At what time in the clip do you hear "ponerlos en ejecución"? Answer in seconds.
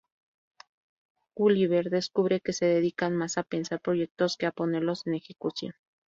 4.51-5.73